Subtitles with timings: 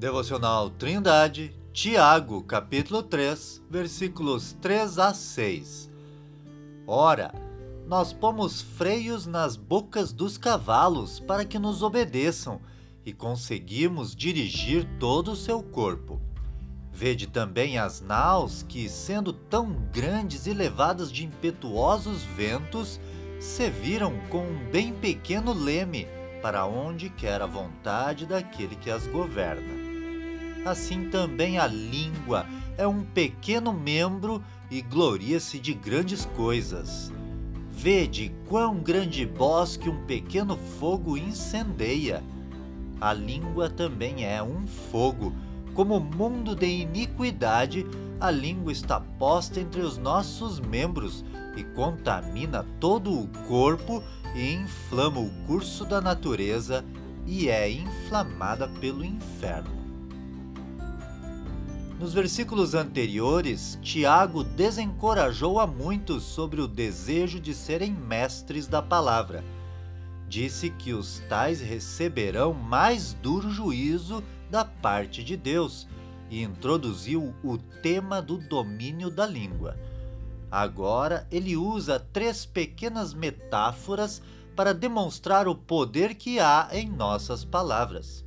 [0.00, 5.90] Devocional Trindade, Tiago, capítulo 3, versículos 3 a 6.
[6.86, 7.34] Ora,
[7.86, 12.62] nós pomos freios nas bocas dos cavalos para que nos obedeçam
[13.04, 16.18] e conseguimos dirigir todo o seu corpo.
[16.90, 22.98] Vede também as naus que, sendo tão grandes e levadas de impetuosos ventos,
[23.38, 26.08] se viram com um bem pequeno leme
[26.40, 29.89] para onde quer a vontade daquele que as governa
[30.64, 32.46] assim também a língua
[32.76, 37.12] é um pequeno membro e gloria-se de grandes coisas.
[37.70, 42.22] Vede quão grande bosque um pequeno fogo incendeia.
[43.00, 45.32] A língua também é um fogo.
[45.74, 47.86] Como mundo de iniquidade,
[48.20, 51.24] a língua está posta entre os nossos membros
[51.56, 54.02] e contamina todo o corpo
[54.34, 56.84] e inflama o curso da natureza
[57.26, 59.89] e é inflamada pelo inferno.
[62.00, 69.44] Nos versículos anteriores, Tiago desencorajou a muitos sobre o desejo de serem mestres da palavra.
[70.26, 75.86] Disse que os tais receberão mais duro juízo da parte de Deus
[76.30, 79.76] e introduziu o tema do domínio da língua.
[80.50, 84.22] Agora ele usa três pequenas metáforas
[84.56, 88.24] para demonstrar o poder que há em nossas palavras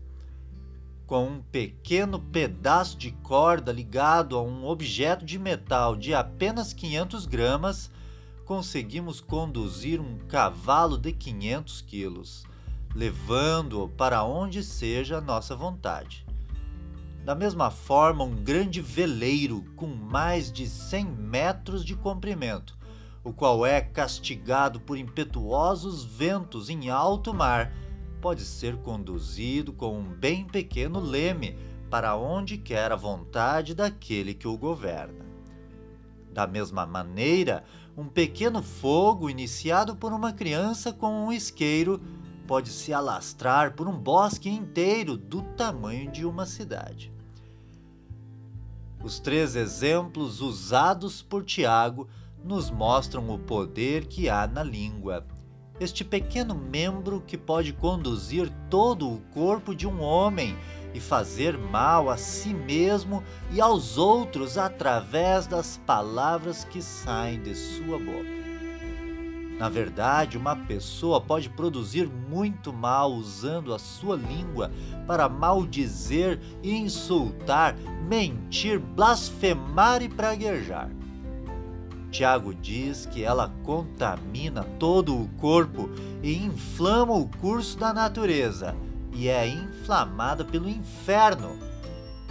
[1.13, 7.27] com um pequeno pedaço de corda ligado a um objeto de metal de apenas 500
[7.27, 7.91] gramas,
[8.45, 12.43] conseguimos conduzir um cavalo de 500 quilos,
[12.95, 16.25] levando-o para onde seja a nossa vontade.
[17.23, 22.75] Da mesma forma, um grande veleiro com mais de 100 metros de comprimento,
[23.23, 27.71] o qual é castigado por impetuosos ventos em alto mar,
[28.23, 31.57] pode ser conduzido com um bem pequeno leme
[31.89, 35.25] para onde quer a vontade daquele que o governa.
[36.31, 37.65] Da mesma maneira,
[37.97, 42.01] um pequeno fogo iniciado por uma criança com um isqueiro
[42.47, 47.11] pode se alastrar por um bosque inteiro do tamanho de uma cidade.
[49.03, 52.07] Os três exemplos usados por Tiago
[52.41, 55.27] nos mostram o poder que há na língua
[55.79, 60.57] este pequeno membro que pode conduzir todo o corpo de um homem
[60.93, 67.55] e fazer mal a si mesmo e aos outros através das palavras que saem de
[67.55, 68.43] sua boca.
[69.57, 74.71] Na verdade, uma pessoa pode produzir muito mal usando a sua língua
[75.07, 77.75] para maldizer insultar,
[78.07, 80.89] mentir, blasfemar e praguejar.
[82.13, 85.89] Tiago diz que ela contamina todo o corpo
[86.21, 88.75] e inflama o curso da natureza
[89.11, 91.57] e é inflamada pelo inferno,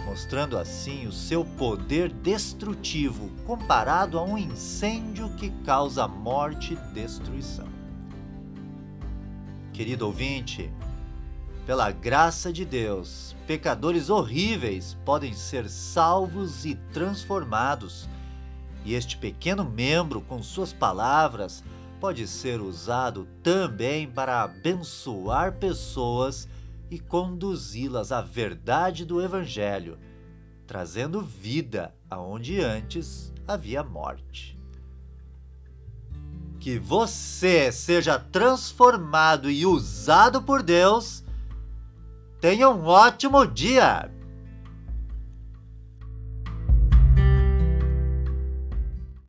[0.05, 7.67] mostrando assim o seu poder destrutivo comparado a um incêndio que causa morte e destruição.
[9.73, 10.71] Querido ouvinte,
[11.65, 18.07] pela graça de Deus, pecadores horríveis podem ser salvos e transformados
[18.85, 21.63] e este pequeno membro, com suas palavras,
[21.99, 26.47] pode ser usado também para abençoar pessoas
[26.91, 29.97] e conduzi-las à verdade do Evangelho,
[30.67, 34.59] trazendo vida aonde antes havia morte.
[36.59, 41.23] Que você seja transformado e usado por Deus.
[42.39, 44.12] Tenha um ótimo dia!